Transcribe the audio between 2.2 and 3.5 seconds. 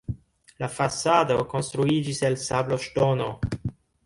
el sabloŝtono.